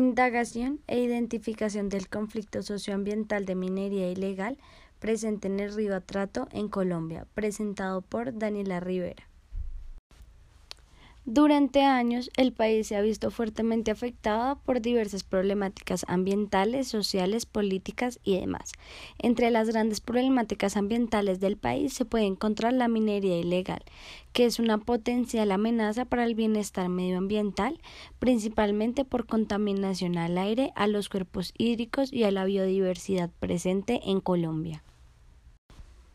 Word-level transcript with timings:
Indagación 0.00 0.80
e 0.86 0.98
identificación 0.98 1.90
del 1.90 2.08
conflicto 2.08 2.62
socioambiental 2.62 3.44
de 3.44 3.54
minería 3.54 4.10
ilegal 4.10 4.56
presente 4.98 5.46
en 5.46 5.60
el 5.60 5.74
río 5.74 5.94
Atrato 5.94 6.48
en 6.52 6.70
Colombia, 6.70 7.26
presentado 7.34 8.00
por 8.00 8.32
Daniela 8.38 8.80
Rivera. 8.80 9.29
Durante 11.32 11.84
años, 11.84 12.28
el 12.36 12.52
país 12.52 12.88
se 12.88 12.96
ha 12.96 13.02
visto 13.02 13.30
fuertemente 13.30 13.92
afectado 13.92 14.58
por 14.64 14.80
diversas 14.80 15.22
problemáticas 15.22 16.04
ambientales, 16.08 16.88
sociales, 16.88 17.46
políticas 17.46 18.18
y 18.24 18.40
demás. 18.40 18.72
Entre 19.16 19.52
las 19.52 19.68
grandes 19.68 20.00
problemáticas 20.00 20.76
ambientales 20.76 21.38
del 21.38 21.56
país 21.56 21.92
se 21.92 22.04
puede 22.04 22.24
encontrar 22.24 22.72
la 22.72 22.88
minería 22.88 23.38
ilegal, 23.38 23.84
que 24.32 24.44
es 24.44 24.58
una 24.58 24.78
potencial 24.78 25.52
amenaza 25.52 26.04
para 26.04 26.24
el 26.24 26.34
bienestar 26.34 26.88
medioambiental, 26.88 27.78
principalmente 28.18 29.04
por 29.04 29.26
contaminación 29.26 30.18
al 30.18 30.36
aire, 30.36 30.72
a 30.74 30.88
los 30.88 31.08
cuerpos 31.08 31.54
hídricos 31.56 32.12
y 32.12 32.24
a 32.24 32.32
la 32.32 32.44
biodiversidad 32.44 33.30
presente 33.38 34.00
en 34.04 34.20
Colombia. 34.20 34.82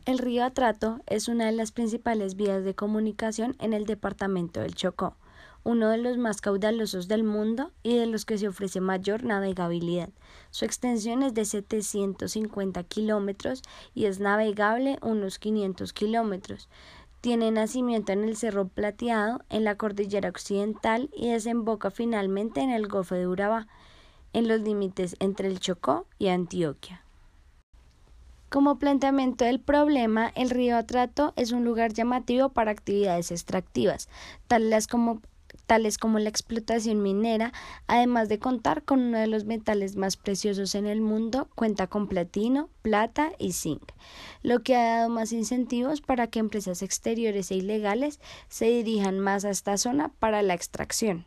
El 0.06 0.18
río 0.18 0.44
Atrato 0.44 1.00
es 1.08 1.26
una 1.26 1.46
de 1.46 1.52
las 1.52 1.72
principales 1.72 2.36
vías 2.36 2.62
de 2.62 2.76
comunicación 2.76 3.56
en 3.58 3.72
el 3.72 3.86
departamento 3.86 4.60
del 4.60 4.76
Chocó, 4.76 5.16
uno 5.64 5.88
de 5.88 5.98
los 5.98 6.16
más 6.16 6.40
caudalosos 6.40 7.08
del 7.08 7.24
mundo 7.24 7.72
y 7.82 7.96
de 7.96 8.06
los 8.06 8.24
que 8.24 8.38
se 8.38 8.46
ofrece 8.46 8.80
mayor 8.80 9.24
navegabilidad. 9.24 10.10
Su 10.52 10.64
extensión 10.64 11.24
es 11.24 11.34
de 11.34 11.44
750 11.44 12.84
kilómetros 12.84 13.62
y 13.94 14.04
es 14.04 14.20
navegable 14.20 15.00
unos 15.02 15.40
500 15.40 15.92
kilómetros. 15.92 16.68
Tiene 17.20 17.50
nacimiento 17.50 18.12
en 18.12 18.22
el 18.22 18.36
Cerro 18.36 18.68
Plateado, 18.68 19.40
en 19.50 19.64
la 19.64 19.74
cordillera 19.74 20.28
occidental 20.28 21.10
y 21.16 21.30
desemboca 21.30 21.90
finalmente 21.90 22.60
en 22.60 22.70
el 22.70 22.86
Golfo 22.86 23.16
de 23.16 23.26
Urabá, 23.26 23.66
en 24.32 24.46
los 24.46 24.60
límites 24.60 25.16
entre 25.18 25.48
el 25.48 25.58
Chocó 25.58 26.06
y 26.20 26.28
Antioquia. 26.28 27.05
Como 28.48 28.78
planteamiento 28.78 29.44
del 29.44 29.58
problema, 29.58 30.30
el 30.36 30.50
río 30.50 30.76
Atrato 30.76 31.32
es 31.34 31.50
un 31.50 31.64
lugar 31.64 31.92
llamativo 31.92 32.50
para 32.50 32.70
actividades 32.70 33.32
extractivas, 33.32 34.08
tales 34.46 34.86
como, 34.86 35.20
tales 35.66 35.98
como 35.98 36.20
la 36.20 36.28
explotación 36.28 37.02
minera, 37.02 37.52
además 37.88 38.28
de 38.28 38.38
contar 38.38 38.84
con 38.84 39.00
uno 39.00 39.18
de 39.18 39.26
los 39.26 39.46
metales 39.46 39.96
más 39.96 40.16
preciosos 40.16 40.76
en 40.76 40.86
el 40.86 41.00
mundo, 41.00 41.48
cuenta 41.56 41.88
con 41.88 42.06
platino, 42.06 42.70
plata 42.82 43.32
y 43.36 43.52
zinc, 43.52 43.82
lo 44.42 44.62
que 44.62 44.76
ha 44.76 44.98
dado 44.98 45.08
más 45.08 45.32
incentivos 45.32 46.00
para 46.00 46.28
que 46.28 46.38
empresas 46.38 46.82
exteriores 46.82 47.50
e 47.50 47.56
ilegales 47.56 48.20
se 48.48 48.66
dirijan 48.66 49.18
más 49.18 49.44
a 49.44 49.50
esta 49.50 49.76
zona 49.76 50.12
para 50.20 50.42
la 50.42 50.54
extracción. 50.54 51.26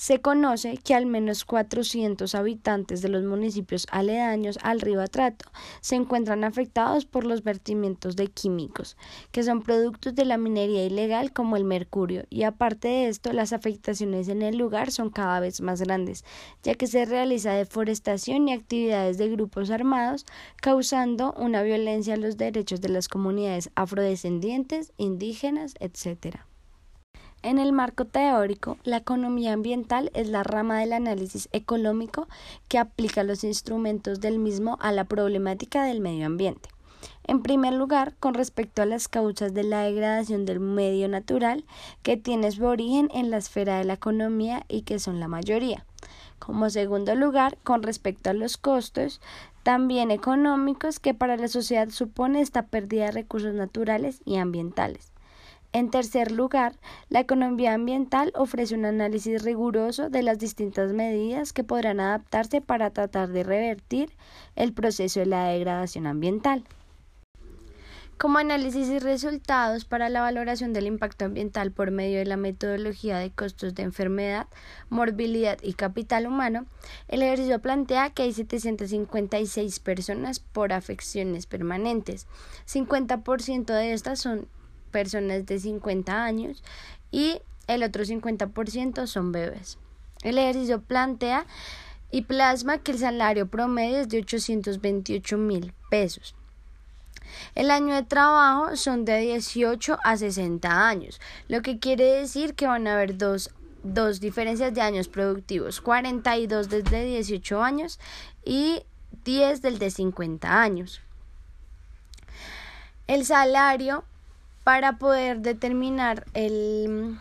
Se 0.00 0.18
conoce 0.22 0.78
que 0.78 0.94
al 0.94 1.04
menos 1.04 1.44
400 1.44 2.34
habitantes 2.34 3.02
de 3.02 3.10
los 3.10 3.22
municipios 3.22 3.86
aledaños 3.90 4.58
al 4.62 4.80
río 4.80 5.02
Atrato 5.02 5.50
se 5.82 5.94
encuentran 5.94 6.42
afectados 6.42 7.04
por 7.04 7.26
los 7.26 7.42
vertimientos 7.44 8.16
de 8.16 8.28
químicos, 8.28 8.96
que 9.30 9.42
son 9.42 9.60
productos 9.60 10.14
de 10.14 10.24
la 10.24 10.38
minería 10.38 10.86
ilegal 10.86 11.34
como 11.34 11.58
el 11.58 11.64
mercurio, 11.64 12.24
y 12.30 12.44
aparte 12.44 12.88
de 12.88 13.08
esto, 13.08 13.34
las 13.34 13.52
afectaciones 13.52 14.28
en 14.28 14.40
el 14.40 14.56
lugar 14.56 14.90
son 14.90 15.10
cada 15.10 15.38
vez 15.38 15.60
más 15.60 15.82
grandes, 15.82 16.24
ya 16.62 16.74
que 16.76 16.86
se 16.86 17.04
realiza 17.04 17.52
deforestación 17.52 18.48
y 18.48 18.54
actividades 18.54 19.18
de 19.18 19.28
grupos 19.28 19.70
armados, 19.70 20.24
causando 20.62 21.34
una 21.34 21.62
violencia 21.62 22.14
a 22.14 22.16
los 22.16 22.38
derechos 22.38 22.80
de 22.80 22.88
las 22.88 23.08
comunidades 23.08 23.68
afrodescendientes, 23.74 24.94
indígenas, 24.96 25.74
etc. 25.78 26.49
En 27.42 27.58
el 27.58 27.72
marco 27.72 28.04
teórico, 28.04 28.76
la 28.84 28.98
economía 28.98 29.54
ambiental 29.54 30.10
es 30.12 30.28
la 30.28 30.42
rama 30.42 30.78
del 30.78 30.92
análisis 30.92 31.48
económico 31.52 32.28
que 32.68 32.76
aplica 32.76 33.24
los 33.24 33.44
instrumentos 33.44 34.20
del 34.20 34.38
mismo 34.38 34.76
a 34.82 34.92
la 34.92 35.04
problemática 35.04 35.84
del 35.84 36.00
medio 36.00 36.26
ambiente. 36.26 36.68
En 37.24 37.42
primer 37.42 37.72
lugar, 37.72 38.14
con 38.20 38.34
respecto 38.34 38.82
a 38.82 38.86
las 38.86 39.08
causas 39.08 39.54
de 39.54 39.64
la 39.64 39.84
degradación 39.84 40.44
del 40.44 40.60
medio 40.60 41.08
natural, 41.08 41.64
que 42.02 42.18
tiene 42.18 42.50
su 42.50 42.66
origen 42.66 43.08
en 43.14 43.30
la 43.30 43.38
esfera 43.38 43.78
de 43.78 43.84
la 43.84 43.94
economía 43.94 44.66
y 44.68 44.82
que 44.82 44.98
son 44.98 45.18
la 45.18 45.28
mayoría. 45.28 45.86
Como 46.38 46.68
segundo 46.68 47.14
lugar, 47.14 47.56
con 47.62 47.82
respecto 47.82 48.28
a 48.28 48.34
los 48.34 48.58
costos, 48.58 49.22
también 49.62 50.10
económicos 50.10 51.00
que 51.00 51.14
para 51.14 51.38
la 51.38 51.48
sociedad 51.48 51.88
supone 51.88 52.42
esta 52.42 52.66
pérdida 52.66 53.06
de 53.06 53.12
recursos 53.12 53.54
naturales 53.54 54.20
y 54.26 54.36
ambientales. 54.36 55.10
En 55.72 55.90
tercer 55.90 56.32
lugar, 56.32 56.74
la 57.10 57.20
economía 57.20 57.74
ambiental 57.74 58.32
ofrece 58.34 58.74
un 58.74 58.84
análisis 58.84 59.44
riguroso 59.44 60.10
de 60.10 60.24
las 60.24 60.40
distintas 60.40 60.92
medidas 60.92 61.52
que 61.52 61.62
podrán 61.62 62.00
adaptarse 62.00 62.60
para 62.60 62.90
tratar 62.90 63.28
de 63.28 63.44
revertir 63.44 64.10
el 64.56 64.72
proceso 64.72 65.20
de 65.20 65.26
la 65.26 65.44
degradación 65.44 66.08
ambiental. 66.08 66.64
Como 68.18 68.36
análisis 68.36 68.88
y 68.88 68.98
resultados 68.98 69.86
para 69.86 70.10
la 70.10 70.20
valoración 70.20 70.74
del 70.74 70.86
impacto 70.86 71.24
ambiental 71.24 71.70
por 71.70 71.90
medio 71.90 72.18
de 72.18 72.26
la 72.26 72.36
metodología 72.36 73.16
de 73.16 73.30
costos 73.30 73.74
de 73.74 73.82
enfermedad, 73.84 74.46
morbilidad 74.90 75.56
y 75.62 75.72
capital 75.72 76.26
humano, 76.26 76.66
el 77.08 77.22
ejercicio 77.22 77.60
plantea 77.60 78.10
que 78.10 78.24
hay 78.24 78.34
756 78.34 79.80
personas 79.80 80.38
por 80.38 80.74
afecciones 80.74 81.46
permanentes. 81.46 82.26
50% 82.66 83.64
de 83.72 83.94
estas 83.94 84.18
son 84.18 84.48
personas 84.90 85.46
de 85.46 85.58
50 85.58 86.24
años 86.24 86.62
y 87.10 87.40
el 87.66 87.82
otro 87.82 88.04
50% 88.04 89.06
son 89.06 89.32
bebés. 89.32 89.78
El 90.22 90.38
ejercicio 90.38 90.82
plantea 90.82 91.46
y 92.10 92.22
plasma 92.22 92.78
que 92.78 92.92
el 92.92 92.98
salario 92.98 93.48
promedio 93.48 93.98
es 93.98 94.08
de 94.08 94.18
828 94.18 95.38
mil 95.38 95.72
pesos. 95.88 96.34
El 97.54 97.70
año 97.70 97.94
de 97.94 98.02
trabajo 98.02 98.76
son 98.76 99.04
de 99.04 99.20
18 99.20 99.98
a 100.02 100.16
60 100.16 100.88
años, 100.88 101.20
lo 101.48 101.62
que 101.62 101.78
quiere 101.78 102.04
decir 102.04 102.54
que 102.54 102.66
van 102.66 102.86
a 102.86 102.94
haber 102.94 103.16
dos, 103.16 103.50
diferencias 104.20 104.74
de 104.74 104.80
años 104.80 105.08
productivos, 105.08 105.80
42 105.80 106.68
desde 106.68 107.04
18 107.04 107.62
años 107.62 107.98
y 108.44 108.82
10 109.24 109.62
del 109.62 109.78
de 109.78 109.90
50 109.90 110.60
años. 110.60 111.00
El 113.06 113.24
salario 113.24 114.04
para 114.64 114.98
poder 114.98 115.40
determinar 115.40 116.26
el, 116.34 117.18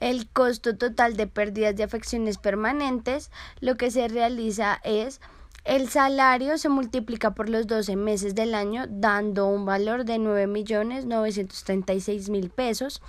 el 0.00 0.28
costo 0.28 0.76
total 0.76 1.16
de 1.16 1.26
pérdidas 1.26 1.76
de 1.76 1.84
afecciones 1.84 2.38
permanentes, 2.38 3.30
lo 3.60 3.76
que 3.76 3.90
se 3.90 4.08
realiza 4.08 4.80
es 4.84 5.20
el 5.64 5.88
salario 5.88 6.58
se 6.58 6.68
multiplica 6.68 7.30
por 7.30 7.48
los 7.48 7.66
12 7.66 7.96
meses 7.96 8.34
del 8.34 8.54
año, 8.54 8.84
dando 8.86 9.46
un 9.46 9.64
valor 9.64 10.04
de 10.04 10.18
9.936.000 10.18 12.50
pesos. 12.50 13.00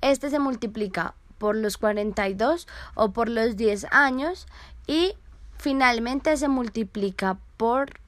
Este 0.00 0.30
se 0.30 0.38
multiplica 0.38 1.16
por 1.38 1.56
los 1.56 1.76
42 1.76 2.68
o 2.94 3.10
por 3.10 3.28
los 3.28 3.56
10 3.56 3.88
años 3.90 4.46
y 4.86 5.14
finalmente 5.58 6.36
se 6.36 6.46
multiplica 6.46 7.36
por 7.56 7.98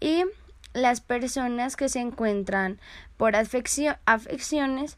y 0.00 0.24
las 0.72 1.00
personas 1.00 1.76
que 1.76 1.88
se 1.88 2.00
encuentran 2.00 2.80
por 3.16 3.36
afecciones, 3.36 4.96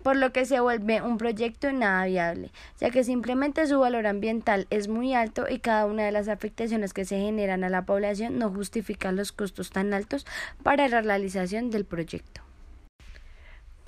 por 0.02 0.16
lo 0.16 0.32
que 0.32 0.46
se 0.46 0.58
vuelve 0.58 1.00
un 1.00 1.16
proyecto 1.16 1.70
nada 1.70 2.06
viable, 2.06 2.50
ya 2.80 2.90
que 2.90 3.04
simplemente 3.04 3.68
su 3.68 3.78
valor 3.78 4.08
ambiental 4.08 4.66
es 4.70 4.88
muy 4.88 5.14
alto 5.14 5.46
y 5.48 5.60
cada 5.60 5.86
una 5.86 6.02
de 6.02 6.10
las 6.10 6.26
afectaciones 6.26 6.92
que 6.92 7.04
se 7.04 7.20
generan 7.20 7.62
a 7.62 7.68
la 7.68 7.86
población 7.86 8.36
no 8.36 8.50
justifica 8.50 9.12
los 9.12 9.30
costos 9.30 9.70
tan 9.70 9.94
altos 9.94 10.26
para 10.64 10.88
la 10.88 11.02
realización 11.02 11.70
del 11.70 11.84
proyecto. 11.84 12.49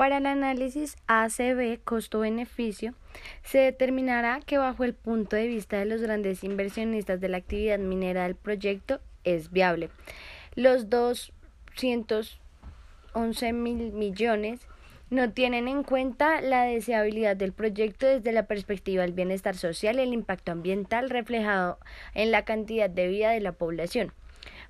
Para 0.03 0.19
el 0.19 0.27
análisis 0.27 0.97
ACB 1.07 1.79
costo-beneficio, 1.85 2.95
se 3.45 3.59
determinará 3.59 4.41
que 4.45 4.59
bajo 4.59 4.83
el 4.83 4.95
punto 4.95 5.37
de 5.37 5.47
vista 5.47 5.79
de 5.79 5.85
los 5.85 6.03
grandes 6.03 6.43
inversionistas 6.43 7.21
de 7.21 7.29
la 7.29 7.37
actividad 7.37 7.79
minera 7.79 8.25
del 8.25 8.35
proyecto 8.35 8.99
es 9.23 9.53
viable. 9.53 9.91
Los 10.57 10.91
211 10.91 13.53
mil 13.53 13.93
millones 13.93 14.67
no 15.11 15.31
tienen 15.31 15.69
en 15.69 15.85
cuenta 15.85 16.41
la 16.41 16.65
deseabilidad 16.65 17.37
del 17.37 17.53
proyecto 17.53 18.09
desde 18.09 18.33
la 18.33 18.49
perspectiva 18.49 19.03
del 19.03 19.13
bienestar 19.13 19.57
social 19.57 20.01
y 20.01 20.03
el 20.03 20.15
impacto 20.15 20.51
ambiental 20.51 21.11
reflejado 21.11 21.79
en 22.15 22.33
la 22.33 22.45
cantidad 22.45 22.91
de 22.91 23.07
vida 23.07 23.31
de 23.31 23.41
la 23.41 23.53
población. 23.53 24.13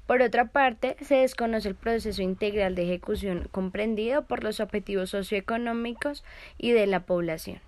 Por 0.06 0.20
otra 0.20 0.46
parte, 0.46 0.96
se 1.00 1.16
desconoce 1.16 1.68
el 1.68 1.74
proceso 1.74 2.22
integral 2.22 2.74
de 2.74 2.84
ejecución 2.84 3.48
comprendido 3.50 4.26
por 4.26 4.42
los 4.42 4.60
objetivos 4.60 5.10
socioeconómicos 5.10 6.24
y 6.58 6.72
de 6.72 6.86
la 6.86 7.06
población. 7.06 7.60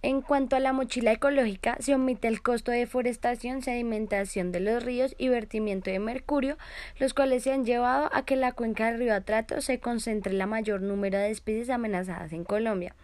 En 0.00 0.22
cuanto 0.22 0.54
a 0.54 0.60
la 0.60 0.72
mochila 0.72 1.10
ecológica, 1.10 1.76
se 1.80 1.92
omite 1.92 2.28
el 2.28 2.40
costo 2.40 2.70
de 2.70 2.78
deforestación, 2.78 3.62
sedimentación 3.62 4.52
de 4.52 4.60
los 4.60 4.84
ríos 4.84 5.16
y 5.18 5.28
vertimiento 5.28 5.90
de 5.90 5.98
mercurio, 5.98 6.56
los 7.00 7.14
cuales 7.14 7.42
se 7.42 7.52
han 7.52 7.64
llevado 7.64 8.08
a 8.12 8.24
que 8.24 8.36
la 8.36 8.52
cuenca 8.52 8.86
del 8.86 9.00
río 9.00 9.12
Atrato 9.12 9.60
se 9.60 9.80
concentre 9.80 10.34
la 10.34 10.46
mayor 10.46 10.82
número 10.82 11.18
de 11.18 11.30
especies 11.30 11.68
amenazadas 11.68 12.32
en 12.32 12.44
Colombia. 12.44 12.94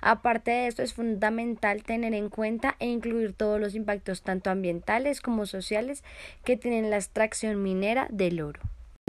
Aparte 0.00 0.50
de 0.50 0.66
esto, 0.66 0.82
es 0.82 0.92
fundamental 0.92 1.84
tener 1.84 2.14
en 2.14 2.28
cuenta 2.28 2.74
e 2.80 2.86
incluir 2.88 3.32
todos 3.32 3.60
los 3.60 3.76
impactos 3.76 4.22
tanto 4.22 4.50
ambientales 4.50 5.20
como 5.20 5.46
sociales 5.46 6.02
que 6.42 6.56
tienen 6.56 6.90
la 6.90 6.96
extracción 6.96 7.62
minera 7.62 8.08
del 8.10 8.40
oro. 8.40 8.60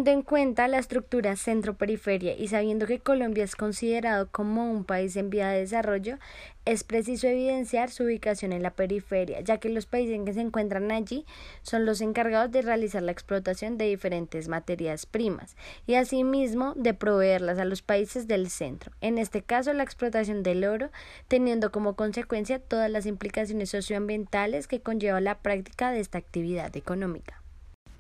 En 0.04 0.24
cuenta 0.24 0.68
la 0.68 0.80
estructura 0.80 1.36
centro-periferia 1.36 2.36
y 2.36 2.48
sabiendo 2.48 2.88
que 2.88 3.00
Colombia 3.00 3.44
es 3.44 3.56
considerado 3.56 4.30
como 4.32 4.72
un 4.72 4.84
país 4.84 5.16
en 5.16 5.30
vía 5.30 5.50
de 5.50 5.60
desarrollo, 5.60 6.18
es 6.66 6.84
preciso 6.84 7.28
evidenciar 7.28 7.92
su 7.92 8.06
ubicación 8.06 8.52
en 8.52 8.64
la 8.64 8.72
periferia, 8.72 9.42
ya 9.42 9.60
que 9.60 9.70
los 9.70 9.86
países 9.86 10.20
que 10.26 10.34
se 10.34 10.42
encuentran 10.42 10.92
allí 10.92 11.26
son 11.62 11.86
los 11.86 12.02
encargados 12.02 12.52
de 12.52 12.64
realizar 12.64 13.04
la 13.04 13.12
explotación 13.12 13.78
de 13.78 13.86
diferentes 13.86 14.48
materias 14.48 15.06
primas 15.06 15.56
y 15.86 15.94
asimismo 15.94 16.74
de 16.76 16.96
proveerlas 16.96 17.60
a 17.60 17.66
los 17.66 17.84
países 17.84 18.28
del 18.28 18.50
centro, 18.50 18.92
en 19.02 19.20
este 19.20 19.44
caso 19.44 19.72
la 19.72 19.84
explotación 19.84 20.42
del 20.42 20.64
oro, 20.64 20.90
teniendo 21.28 21.72
como 21.72 21.96
consecuencia 21.96 22.60
todas 22.60 22.90
las 22.90 23.06
implicaciones 23.06 23.70
socioambientales 23.70 24.68
que 24.68 24.82
conlleva 24.82 25.22
la 25.22 25.40
práctica 25.40 25.92
de 25.92 26.00
esta 26.00 26.18
actividad 26.18 26.76
económica. 26.76 27.41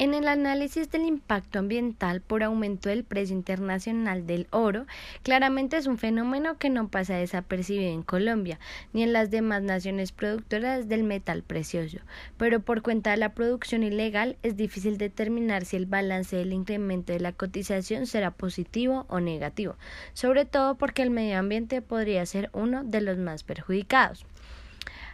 En 0.01 0.15
el 0.15 0.27
análisis 0.27 0.89
del 0.89 1.05
impacto 1.05 1.59
ambiental 1.59 2.21
por 2.21 2.41
aumento 2.41 2.89
del 2.89 3.03
precio 3.03 3.35
internacional 3.35 4.25
del 4.25 4.47
oro, 4.49 4.87
claramente 5.21 5.77
es 5.77 5.85
un 5.85 5.99
fenómeno 5.99 6.57
que 6.57 6.71
no 6.71 6.87
pasa 6.87 7.17
desapercibido 7.17 7.91
en 7.91 8.01
Colombia 8.01 8.59
ni 8.93 9.03
en 9.03 9.13
las 9.13 9.29
demás 9.29 9.61
naciones 9.61 10.11
productoras 10.11 10.89
del 10.89 11.03
metal 11.03 11.43
precioso, 11.43 11.99
pero 12.37 12.61
por 12.61 12.81
cuenta 12.81 13.11
de 13.11 13.17
la 13.17 13.35
producción 13.35 13.83
ilegal 13.83 14.37
es 14.41 14.57
difícil 14.57 14.97
determinar 14.97 15.65
si 15.65 15.75
el 15.75 15.85
balance 15.85 16.35
del 16.35 16.51
incremento 16.51 17.13
de 17.13 17.19
la 17.19 17.33
cotización 17.33 18.07
será 18.07 18.31
positivo 18.31 19.05
o 19.07 19.19
negativo, 19.19 19.75
sobre 20.13 20.45
todo 20.45 20.73
porque 20.73 21.03
el 21.03 21.11
medio 21.11 21.37
ambiente 21.37 21.83
podría 21.83 22.25
ser 22.25 22.49
uno 22.53 22.83
de 22.83 23.01
los 23.01 23.19
más 23.19 23.43
perjudicados. 23.43 24.25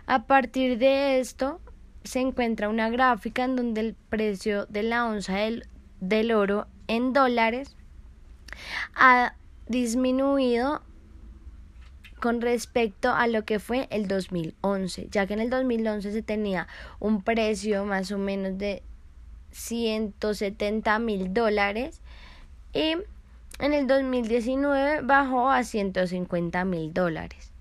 A 0.06 0.28
partir 0.28 0.78
de 0.78 1.20
esto, 1.20 1.60
se 2.08 2.20
encuentra 2.20 2.70
una 2.70 2.90
gráfica 2.90 3.44
en 3.44 3.56
donde 3.56 3.82
el 3.82 3.96
precio 4.10 4.66
de 4.66 4.84
la 4.84 5.06
onza 5.06 5.38
del, 6.00 6.32
oro 6.32 6.68
en 6.88 7.14
dólares 7.14 7.76
ha 8.96 9.36
disminuido 9.68 10.82
con 12.20 12.42
respecto 12.42 13.12
a 13.12 13.28
lo 13.28 13.46
que 13.46 13.60
fue 13.60 13.88
el 13.92 14.08
2011, 14.08 15.10
ya 15.12 15.28
que 15.28 15.34
en 15.34 15.40
el 15.40 15.50
2011 15.50 16.12
se 16.12 16.24
tenía 16.24 16.68
un 17.00 17.22
precio 17.22 17.86
más 17.86 18.12
o 18.12 18.18
menos 18.18 18.58
de 18.58 18.82
170 19.52 20.98
mil 21.00 21.34
dólares 21.34 22.02
y 22.74 22.96
en 23.60 23.74
el 23.74 23.88
2019 23.88 25.02
bajó 25.02 25.50
a 25.50 25.64
150 25.64 26.66
mil 26.66 26.94
dólares. 26.94 27.52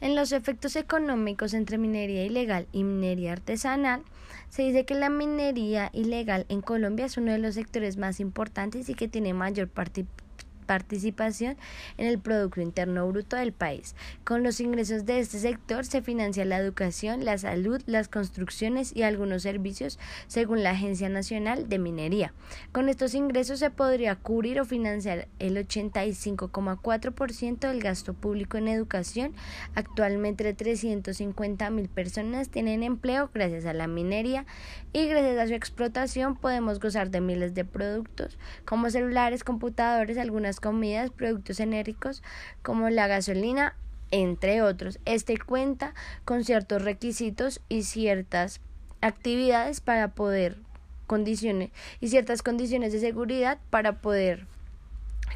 En 0.00 0.14
los 0.14 0.32
efectos 0.32 0.76
económicos 0.76 1.54
entre 1.54 1.76
minería 1.76 2.24
ilegal 2.24 2.68
y 2.72 2.84
minería 2.84 3.32
artesanal, 3.32 4.02
se 4.48 4.62
dice 4.62 4.84
que 4.84 4.94
la 4.94 5.10
minería 5.10 5.90
ilegal 5.92 6.46
en 6.48 6.60
Colombia 6.60 7.06
es 7.06 7.16
uno 7.16 7.32
de 7.32 7.38
los 7.38 7.54
sectores 7.54 7.96
más 7.96 8.20
importantes 8.20 8.88
y 8.88 8.94
que 8.94 9.08
tiene 9.08 9.34
mayor 9.34 9.68
participación 9.68 10.27
participación 10.68 11.56
en 11.96 12.06
el 12.06 12.18
Producto 12.18 12.60
Interno 12.60 13.08
Bruto 13.08 13.36
del 13.36 13.52
país. 13.52 13.96
Con 14.22 14.42
los 14.42 14.60
ingresos 14.60 15.06
de 15.06 15.18
este 15.18 15.38
sector 15.38 15.86
se 15.86 16.02
financia 16.02 16.44
la 16.44 16.58
educación, 16.58 17.24
la 17.24 17.38
salud, 17.38 17.80
las 17.86 18.08
construcciones 18.08 18.94
y 18.94 19.02
algunos 19.02 19.42
servicios 19.42 19.98
según 20.26 20.62
la 20.62 20.72
Agencia 20.72 21.08
Nacional 21.08 21.70
de 21.70 21.78
Minería. 21.78 22.34
Con 22.70 22.90
estos 22.90 23.14
ingresos 23.14 23.60
se 23.60 23.70
podría 23.70 24.16
cubrir 24.16 24.60
o 24.60 24.66
financiar 24.66 25.26
el 25.38 25.56
85,4% 25.56 27.60
del 27.60 27.80
gasto 27.80 28.12
público 28.12 28.58
en 28.58 28.68
educación. 28.68 29.32
Actualmente 29.74 30.52
350 30.52 31.70
mil 31.70 31.88
personas 31.88 32.50
tienen 32.50 32.82
empleo 32.82 33.30
gracias 33.32 33.64
a 33.64 33.72
la 33.72 33.86
minería 33.86 34.44
y 34.92 35.06
gracias 35.06 35.38
a 35.38 35.46
su 35.46 35.54
explotación 35.54 36.36
podemos 36.36 36.78
gozar 36.78 37.10
de 37.10 37.22
miles 37.22 37.54
de 37.54 37.64
productos 37.64 38.36
como 38.66 38.90
celulares, 38.90 39.44
computadores, 39.44 40.18
algunas 40.18 40.57
comidas, 40.60 41.10
productos 41.10 41.60
enérgicos 41.60 42.22
como 42.62 42.90
la 42.90 43.06
gasolina, 43.06 43.76
entre 44.10 44.62
otros. 44.62 44.98
Este 45.04 45.38
cuenta 45.38 45.94
con 46.24 46.44
ciertos 46.44 46.82
requisitos 46.82 47.60
y 47.68 47.82
ciertas 47.82 48.60
actividades 49.00 49.80
para 49.80 50.08
poder 50.08 50.58
condiciones 51.06 51.70
y 52.00 52.08
ciertas 52.08 52.42
condiciones 52.42 52.92
de 52.92 53.00
seguridad 53.00 53.58
para 53.70 54.00
poder 54.00 54.46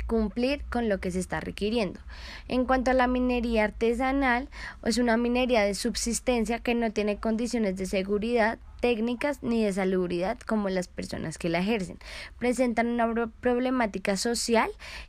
cumplir 0.06 0.62
con 0.70 0.88
lo 0.88 0.98
que 0.98 1.10
se 1.10 1.18
está 1.18 1.40
requiriendo. 1.40 2.00
En 2.48 2.64
cuanto 2.64 2.90
a 2.90 2.94
la 2.94 3.06
minería 3.06 3.64
artesanal, 3.64 4.48
es 4.84 4.98
una 4.98 5.16
minería 5.16 5.62
de 5.62 5.74
subsistencia 5.74 6.60
que 6.60 6.74
no 6.74 6.92
tiene 6.92 7.18
condiciones 7.18 7.76
de 7.76 7.86
seguridad 7.86 8.58
técnicas 8.82 9.44
ni 9.44 9.64
de 9.64 9.72
salubridad 9.72 10.38
como 10.40 10.68
las 10.68 10.88
personas 10.88 11.38
que 11.38 11.48
la 11.48 11.60
ejercen. 11.60 11.98
Presentan 12.38 12.88
una 12.88 13.28
problemática 13.40 14.16
social 14.16 14.68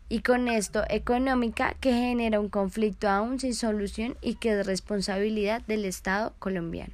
y 0.10 0.20
con 0.20 0.48
esto 0.48 0.84
económica 0.89 1.74
que 1.82 1.92
genera 1.92 2.39
un 2.39 2.50
conflicto 2.50 3.10
aún 3.10 3.39
sin 3.39 3.56
solución 3.56 4.15
y 4.22 4.36
que 4.36 4.51
es 4.51 4.65
responsabilidad 4.65 5.63
del 5.63 5.86
Estado 5.86 6.34
colombiano. 6.38 6.94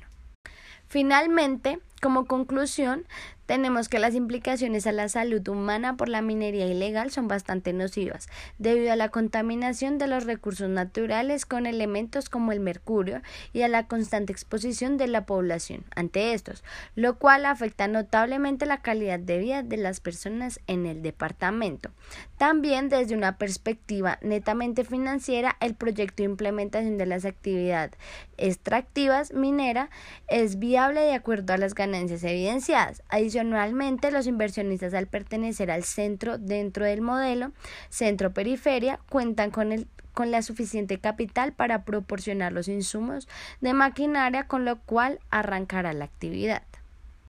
Finalmente, 0.87 1.79
como 1.99 2.25
conclusión, 2.25 3.05
tenemos 3.49 3.89
que 3.89 3.97
las 3.97 4.13
implicaciones 4.13 4.85
a 4.85 4.91
la 4.91 5.09
salud 5.09 5.47
humana 5.47 5.97
por 5.97 6.07
la 6.07 6.21
minería 6.21 6.67
ilegal 6.67 7.09
son 7.09 7.27
bastante 7.27 7.73
nocivas, 7.73 8.29
debido 8.59 8.93
a 8.93 8.95
la 8.95 9.09
contaminación 9.09 9.97
de 9.97 10.05
los 10.05 10.25
recursos 10.25 10.69
naturales 10.69 11.47
con 11.47 11.65
elementos 11.65 12.29
como 12.29 12.51
el 12.51 12.59
mercurio 12.59 13.23
y 13.51 13.63
a 13.63 13.67
la 13.67 13.87
constante 13.87 14.31
exposición 14.31 14.97
de 14.97 15.07
la 15.07 15.25
población 15.25 15.83
ante 15.95 16.33
estos, 16.33 16.63
lo 16.93 17.17
cual 17.17 17.47
afecta 17.47 17.87
notablemente 17.87 18.67
la 18.67 18.83
calidad 18.83 19.19
de 19.19 19.39
vida 19.39 19.63
de 19.63 19.77
las 19.77 19.99
personas 19.99 20.59
en 20.67 20.85
el 20.85 21.01
departamento. 21.01 21.89
También 22.37 22.87
desde 22.87 23.15
una 23.15 23.39
perspectiva 23.39 24.19
netamente 24.21 24.83
financiera, 24.83 25.57
el 25.59 25.73
proyecto 25.73 26.21
de 26.21 26.29
implementación 26.29 26.99
de 26.99 27.07
las 27.07 27.25
actividades 27.25 27.97
extractivas 28.37 29.33
minera 29.33 29.89
es 30.27 30.59
viable 30.59 31.01
de 31.01 31.13
acuerdo 31.13 31.53
a 31.53 31.57
las 31.57 31.73
evidenciadas. 31.95 33.03
Adicionalmente, 33.09 34.11
los 34.11 34.27
inversionistas 34.27 34.93
al 34.93 35.07
pertenecer 35.07 35.71
al 35.71 35.83
centro 35.83 36.37
dentro 36.37 36.85
del 36.85 37.01
modelo 37.01 37.51
centro-periferia 37.89 38.99
cuentan 39.09 39.51
con 39.51 39.71
el 39.71 39.87
con 40.13 40.31
la 40.31 40.41
suficiente 40.41 40.99
capital 40.99 41.53
para 41.53 41.85
proporcionar 41.85 42.51
los 42.51 42.67
insumos 42.67 43.29
de 43.61 43.73
maquinaria 43.73 44.47
con 44.47 44.65
lo 44.65 44.81
cual 44.81 45.19
arrancará 45.29 45.93
la 45.93 46.03
actividad. 46.03 46.63